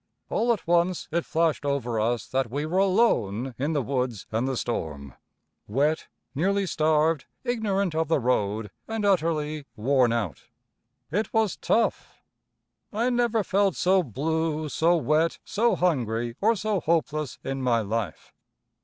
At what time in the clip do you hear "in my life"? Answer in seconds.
17.43-18.33